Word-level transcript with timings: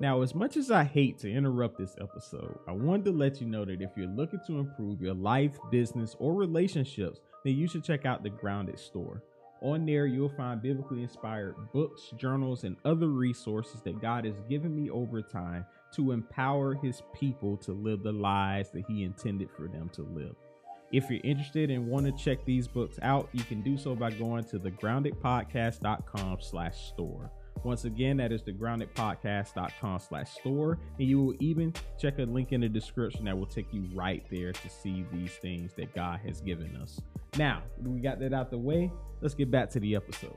Now, 0.00 0.22
as 0.22 0.34
much 0.34 0.56
as 0.56 0.70
I 0.70 0.84
hate 0.84 1.18
to 1.18 1.30
interrupt 1.30 1.76
this 1.76 1.94
episode, 2.00 2.58
I 2.66 2.72
wanted 2.72 3.04
to 3.04 3.12
let 3.12 3.38
you 3.38 3.46
know 3.46 3.66
that 3.66 3.82
if 3.82 3.90
you're 3.96 4.06
looking 4.06 4.40
to 4.46 4.58
improve 4.58 5.02
your 5.02 5.12
life, 5.12 5.58
business, 5.70 6.16
or 6.18 6.32
relationships, 6.32 7.20
then 7.44 7.54
you 7.54 7.68
should 7.68 7.84
check 7.84 8.06
out 8.06 8.22
the 8.22 8.30
Grounded 8.30 8.78
Store. 8.78 9.22
On 9.60 9.84
there, 9.84 10.06
you'll 10.06 10.30
find 10.30 10.62
biblically 10.62 11.02
inspired 11.02 11.54
books, 11.74 12.14
journals, 12.16 12.64
and 12.64 12.78
other 12.86 13.08
resources 13.08 13.82
that 13.82 14.00
God 14.00 14.24
has 14.24 14.40
given 14.48 14.74
me 14.74 14.88
over 14.88 15.20
time 15.20 15.66
to 15.96 16.12
empower 16.12 16.72
His 16.76 17.02
people 17.14 17.58
to 17.58 17.72
live 17.72 18.02
the 18.02 18.10
lives 18.10 18.70
that 18.70 18.84
He 18.88 19.04
intended 19.04 19.50
for 19.54 19.68
them 19.68 19.90
to 19.92 20.02
live. 20.02 20.34
If 20.92 21.08
you're 21.08 21.20
interested 21.22 21.70
and 21.70 21.86
want 21.86 22.06
to 22.06 22.12
check 22.12 22.44
these 22.44 22.66
books 22.66 22.98
out, 23.02 23.28
you 23.32 23.44
can 23.44 23.62
do 23.62 23.76
so 23.76 23.94
by 23.94 24.10
going 24.10 24.44
to 24.44 24.58
thegroundedpodcast.com 24.58 26.38
slash 26.40 26.88
store. 26.88 27.30
Once 27.62 27.84
again, 27.84 28.16
that 28.16 28.32
is 28.32 28.42
thegroundedpodcast.com 28.42 29.98
slash 30.00 30.30
store. 30.32 30.78
And 30.98 31.06
you 31.06 31.22
will 31.22 31.34
even 31.38 31.74
check 31.98 32.18
a 32.18 32.22
link 32.22 32.52
in 32.52 32.62
the 32.62 32.68
description 32.68 33.24
that 33.26 33.38
will 33.38 33.46
take 33.46 33.72
you 33.72 33.88
right 33.94 34.24
there 34.30 34.52
to 34.52 34.70
see 34.70 35.04
these 35.12 35.32
things 35.32 35.72
that 35.74 35.94
God 35.94 36.20
has 36.26 36.40
given 36.40 36.74
us. 36.76 37.00
Now, 37.36 37.62
we 37.84 38.00
got 38.00 38.18
that 38.20 38.32
out 38.32 38.50
the 38.50 38.58
way. 38.58 38.90
Let's 39.20 39.34
get 39.34 39.50
back 39.50 39.70
to 39.70 39.80
the 39.80 39.94
episode. 39.94 40.36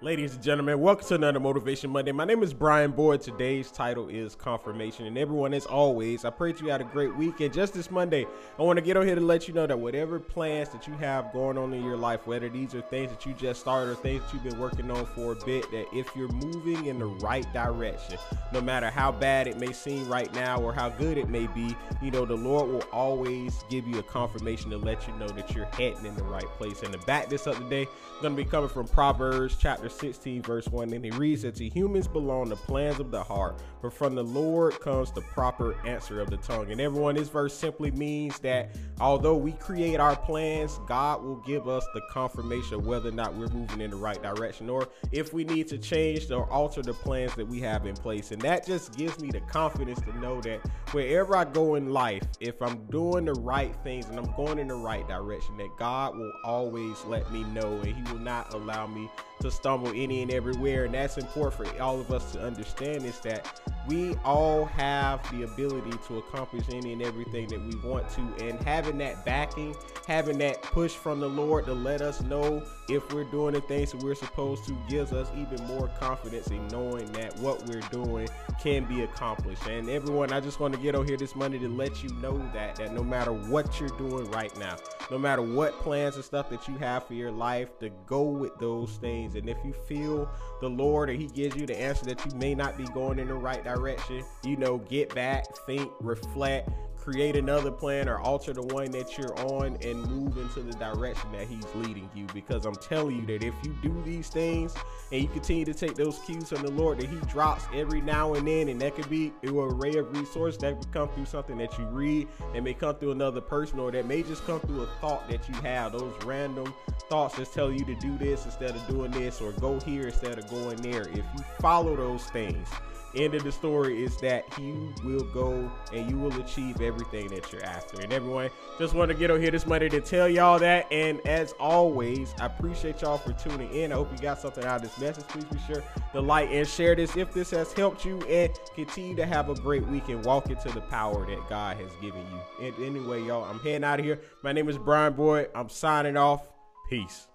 Ladies 0.00 0.34
and 0.34 0.42
gentlemen, 0.44 0.80
welcome 0.80 1.08
to 1.08 1.16
another 1.16 1.40
Motivation 1.40 1.90
Monday. 1.90 2.12
My 2.12 2.24
name 2.24 2.44
is 2.44 2.54
Bryan 2.54 2.92
Boyd. 2.92 3.20
Today's 3.20 3.72
title 3.72 4.08
is 4.08 4.36
Confirmation. 4.36 5.06
And 5.06 5.18
everyone, 5.18 5.52
as 5.52 5.66
always, 5.66 6.24
I 6.24 6.30
pray 6.30 6.52
that 6.52 6.62
you 6.62 6.70
had 6.70 6.80
a 6.80 6.84
great 6.84 7.16
week. 7.16 7.40
And 7.40 7.52
just 7.52 7.74
this 7.74 7.90
Monday, 7.90 8.24
I 8.60 8.62
want 8.62 8.76
to 8.76 8.80
get 8.80 8.96
on 8.96 9.04
here 9.04 9.16
to 9.16 9.20
let 9.20 9.48
you 9.48 9.54
know 9.54 9.66
that 9.66 9.76
whatever 9.76 10.20
plans 10.20 10.68
that 10.68 10.86
you 10.86 10.92
have 10.98 11.32
going 11.32 11.58
on 11.58 11.74
in 11.74 11.82
your 11.82 11.96
life, 11.96 12.28
whether 12.28 12.48
these 12.48 12.76
are 12.76 12.80
things 12.80 13.10
that 13.10 13.26
you 13.26 13.34
just 13.34 13.58
started 13.58 13.90
or 13.90 13.96
things 13.96 14.22
that 14.22 14.32
you've 14.32 14.44
been 14.44 14.60
working 14.60 14.88
on 14.88 15.04
for 15.04 15.32
a 15.32 15.44
bit, 15.44 15.68
that 15.72 15.86
if 15.92 16.14
you're 16.14 16.28
moving 16.28 16.86
in 16.86 17.00
the 17.00 17.06
right 17.06 17.52
direction, 17.52 18.18
no 18.52 18.60
matter 18.60 18.90
how 18.90 19.10
bad 19.10 19.48
it 19.48 19.58
may 19.58 19.72
seem 19.72 20.08
right 20.08 20.32
now 20.32 20.60
or 20.60 20.72
how 20.72 20.88
good 20.90 21.18
it 21.18 21.28
may 21.28 21.48
be, 21.48 21.74
you 22.00 22.12
know, 22.12 22.24
the 22.24 22.36
Lord 22.36 22.70
will 22.70 22.84
always 22.92 23.64
give 23.68 23.84
you 23.88 23.98
a 23.98 24.04
confirmation 24.04 24.70
to 24.70 24.78
let 24.78 25.08
you 25.08 25.14
know 25.14 25.28
that 25.30 25.56
you're 25.56 25.66
heading 25.72 26.06
in 26.06 26.14
the 26.14 26.22
right 26.22 26.46
place. 26.50 26.84
And 26.84 26.92
to 26.92 27.00
back 27.00 27.28
this 27.28 27.48
up 27.48 27.56
today, 27.56 27.88
I'm 28.14 28.22
going 28.22 28.36
to 28.36 28.44
be 28.44 28.48
coming 28.48 28.70
from 28.70 28.86
Proverbs 28.86 29.56
chapter 29.58 29.87
chapter 29.88 30.06
16, 30.06 30.42
verse 30.42 30.68
1, 30.68 30.92
and 30.92 31.04
he 31.04 31.10
reads 31.12 31.42
that 31.42 31.54
to 31.56 31.68
humans 31.68 32.06
belong 32.06 32.48
the 32.48 32.56
plans 32.56 33.00
of 33.00 33.10
the 33.10 33.22
heart, 33.22 33.60
but 33.80 33.92
from 33.92 34.14
the 34.14 34.22
Lord 34.22 34.78
comes 34.80 35.10
the 35.10 35.20
proper 35.20 35.76
answer 35.86 36.20
of 36.20 36.30
the 36.30 36.36
tongue. 36.38 36.70
And 36.70 36.80
everyone, 36.80 37.14
this 37.14 37.28
verse 37.28 37.56
simply 37.56 37.90
means 37.90 38.38
that 38.40 38.76
although 39.00 39.36
we 39.36 39.52
create 39.52 40.00
our 40.00 40.16
plans, 40.16 40.78
God 40.86 41.22
will 41.22 41.42
give 41.46 41.68
us 41.68 41.86
the 41.94 42.00
confirmation 42.10 42.84
whether 42.84 43.08
or 43.08 43.12
not 43.12 43.34
we're 43.34 43.48
moving 43.48 43.80
in 43.80 43.90
the 43.90 43.96
right 43.96 44.22
direction 44.22 44.68
or 44.68 44.88
if 45.12 45.32
we 45.32 45.44
need 45.44 45.68
to 45.68 45.78
change 45.78 46.30
or 46.30 46.50
alter 46.50 46.82
the 46.82 46.94
plans 46.94 47.34
that 47.36 47.46
we 47.46 47.60
have 47.60 47.86
in 47.86 47.94
place. 47.94 48.30
And 48.30 48.42
that 48.42 48.66
just 48.66 48.96
gives 48.96 49.18
me 49.20 49.30
the 49.30 49.40
confidence 49.40 50.00
to 50.00 50.18
know 50.18 50.40
that 50.42 50.60
wherever 50.92 51.36
I 51.36 51.44
go 51.44 51.76
in 51.76 51.92
life, 51.92 52.24
if 52.40 52.60
I'm 52.60 52.84
doing 52.86 53.24
the 53.24 53.34
right 53.34 53.74
things 53.84 54.06
and 54.06 54.18
I'm 54.18 54.32
going 54.36 54.58
in 54.58 54.68
the 54.68 54.74
right 54.74 55.06
direction, 55.08 55.56
that 55.58 55.70
God 55.78 56.16
will 56.16 56.32
always 56.44 57.02
let 57.04 57.30
me 57.32 57.44
know 57.44 57.72
and 57.80 57.94
He 57.94 58.12
will 58.12 58.20
not 58.20 58.52
allow 58.54 58.86
me 58.86 59.08
to 59.40 59.50
stumble 59.50 59.77
any 59.86 60.22
and 60.22 60.30
everywhere. 60.30 60.84
And 60.84 60.94
that's 60.94 61.18
important 61.18 61.68
for 61.68 61.82
all 61.82 62.00
of 62.00 62.10
us 62.10 62.32
to 62.32 62.42
understand 62.42 63.04
is 63.04 63.20
that 63.20 63.60
we 63.88 64.14
all 64.24 64.66
have 64.66 65.28
the 65.32 65.44
ability 65.44 65.96
to 66.06 66.18
accomplish 66.18 66.64
any 66.70 66.92
and 66.92 67.02
everything 67.02 67.48
that 67.48 67.60
we 67.60 67.74
want 67.88 68.08
to. 68.10 68.20
And 68.44 68.60
having 68.60 68.98
that 68.98 69.24
backing, 69.24 69.74
having 70.06 70.38
that 70.38 70.62
push 70.62 70.92
from 70.92 71.20
the 71.20 71.28
Lord 71.28 71.64
to 71.66 71.72
let 71.72 72.02
us 72.02 72.20
know 72.22 72.62
if 72.88 73.12
we're 73.12 73.24
doing 73.24 73.54
the 73.54 73.60
things 73.62 73.92
that 73.92 74.02
we're 74.02 74.14
supposed 74.14 74.64
to 74.66 74.76
gives 74.88 75.12
us 75.12 75.28
even 75.36 75.62
more 75.66 75.88
confidence 75.98 76.48
in 76.48 76.66
knowing 76.68 77.10
that 77.12 77.36
what 77.38 77.66
we're 77.66 77.80
doing 77.90 78.28
can 78.60 78.84
be 78.84 79.02
accomplished. 79.02 79.66
And 79.66 79.88
everyone, 79.88 80.32
I 80.32 80.40
just 80.40 80.60
want 80.60 80.74
to 80.74 80.80
get 80.80 80.94
on 80.94 81.06
here 81.06 81.16
this 81.16 81.34
Monday 81.34 81.58
to 81.58 81.68
let 81.68 82.02
you 82.02 82.10
know 82.16 82.38
that 82.52 82.76
that 82.76 82.92
no 82.92 83.02
matter 83.02 83.32
what 83.32 83.80
you're 83.80 83.88
doing 83.90 84.30
right 84.30 84.56
now, 84.58 84.76
no 85.10 85.18
matter 85.18 85.42
what 85.42 85.78
plans 85.80 86.16
and 86.16 86.24
stuff 86.24 86.50
that 86.50 86.68
you 86.68 86.76
have 86.76 87.06
for 87.06 87.14
your 87.14 87.30
life, 87.30 87.78
to 87.80 87.90
go 88.06 88.22
with 88.22 88.56
those 88.58 88.92
things. 88.96 89.34
And 89.34 89.48
if 89.48 89.56
you 89.64 89.72
feel 89.72 90.30
the 90.60 90.68
Lord 90.68 91.10
and 91.10 91.20
He 91.20 91.28
gives 91.28 91.56
you 91.56 91.66
the 91.66 91.78
answer 91.78 92.04
that 92.06 92.24
you 92.24 92.38
may 92.38 92.54
not 92.54 92.76
be 92.76 92.84
going 92.84 93.18
in 93.18 93.28
the 93.28 93.34
right 93.34 93.66
direction, 93.78 94.24
you 94.44 94.56
know, 94.56 94.78
get 94.78 95.14
back, 95.14 95.44
think, 95.66 95.90
reflect, 96.00 96.70
create 96.96 97.36
another 97.36 97.70
plan 97.70 98.08
or 98.08 98.18
alter 98.18 98.52
the 98.52 98.62
one 98.62 98.90
that 98.90 99.16
you're 99.16 99.34
on 99.46 99.78
and 99.82 100.04
move 100.10 100.36
into 100.36 100.60
the 100.60 100.72
direction 100.72 101.30
that 101.32 101.46
he's 101.46 101.64
leading 101.74 102.10
you. 102.14 102.26
Because 102.34 102.66
i'm 102.66 102.74
telling 102.74 103.16
you 103.16 103.26
that 103.26 103.42
if 103.42 103.54
you 103.64 103.74
do 103.82 104.02
these 104.04 104.28
things 104.28 104.74
and 105.10 105.22
you 105.22 105.28
continue 105.28 105.64
to 105.64 105.72
take 105.72 105.94
those 105.94 106.18
cues 106.18 106.50
from 106.50 106.62
the 106.62 106.70
lord 106.70 107.00
that 107.00 107.08
he 107.08 107.16
drops 107.20 107.64
every 107.72 108.02
now 108.02 108.34
and 108.34 108.46
then 108.46 108.68
and 108.68 108.80
that 108.82 108.94
could 108.94 109.08
be 109.08 109.32
an 109.42 109.56
array 109.56 109.94
of 109.94 110.14
resources 110.14 110.58
that 110.60 110.78
could 110.78 110.92
come 110.92 111.08
through 111.10 111.24
something 111.24 111.56
that 111.56 111.78
you 111.78 111.86
read 111.86 112.28
that 112.52 112.62
may 112.62 112.74
come 112.74 112.94
through 112.96 113.12
another 113.12 113.40
person 113.40 113.78
or 113.78 113.90
that 113.90 114.04
may 114.04 114.22
just 114.22 114.44
come 114.44 114.60
through 114.60 114.82
a 114.82 114.86
thought 115.00 115.26
that 115.30 115.48
you 115.48 115.54
have 115.62 115.92
those 115.92 116.12
random 116.24 116.74
thoughts 117.08 117.36
that 117.36 117.50
tell 117.52 117.72
you 117.72 117.84
to 117.84 117.94
do 117.96 118.18
this 118.18 118.44
instead 118.44 118.70
of 118.70 118.86
doing 118.86 119.10
this 119.12 119.40
or 119.40 119.52
go 119.52 119.80
here 119.80 120.08
instead 120.08 120.38
of 120.38 120.46
going 120.50 120.76
there. 120.82 121.08
If 121.08 121.16
you 121.16 121.44
follow 121.58 121.96
those 121.96 122.24
things 122.24 122.68
end 123.18 123.34
of 123.34 123.42
the 123.42 123.52
story 123.52 124.02
is 124.02 124.16
that 124.18 124.44
you 124.58 124.92
will 125.04 125.24
go 125.32 125.70
and 125.92 126.10
you 126.10 126.18
will 126.18 126.38
achieve 126.40 126.80
everything 126.80 127.28
that 127.28 127.52
you're 127.52 127.64
after. 127.64 128.00
And 128.00 128.12
everyone, 128.12 128.50
just 128.78 128.94
want 128.94 129.10
to 129.10 129.16
get 129.16 129.30
on 129.30 129.40
here 129.40 129.50
this 129.50 129.66
Monday 129.66 129.88
to 129.90 130.00
tell 130.00 130.28
y'all 130.28 130.58
that. 130.58 130.86
And 130.92 131.20
as 131.26 131.52
always, 131.58 132.34
I 132.40 132.46
appreciate 132.46 133.02
y'all 133.02 133.18
for 133.18 133.32
tuning 133.32 133.72
in. 133.72 133.92
I 133.92 133.96
hope 133.96 134.12
you 134.12 134.18
got 134.18 134.38
something 134.38 134.64
out 134.64 134.76
of 134.76 134.82
this 134.82 134.98
message. 134.98 135.26
Please 135.28 135.44
be 135.44 135.58
sure 135.66 135.82
to 136.12 136.20
like 136.20 136.50
and 136.50 136.66
share 136.66 136.94
this 136.94 137.16
if 137.16 137.32
this 137.32 137.50
has 137.50 137.72
helped 137.72 138.04
you 138.04 138.18
and 138.22 138.52
continue 138.74 139.16
to 139.16 139.26
have 139.26 139.48
a 139.50 139.54
great 139.54 139.86
week 139.86 140.08
and 140.08 140.24
walk 140.24 140.50
into 140.50 140.68
the 140.70 140.80
power 140.82 141.26
that 141.26 141.48
God 141.48 141.76
has 141.76 141.90
given 142.00 142.20
you. 142.20 142.66
And 142.66 142.84
anyway, 142.84 143.22
y'all, 143.22 143.44
I'm 143.44 143.58
heading 143.60 143.84
out 143.84 143.98
of 143.98 144.04
here. 144.04 144.20
My 144.42 144.52
name 144.52 144.68
is 144.68 144.78
Bryan 144.78 145.12
Boyd. 145.12 145.50
I'm 145.54 145.68
signing 145.68 146.16
off. 146.16 146.48
Peace. 146.88 147.26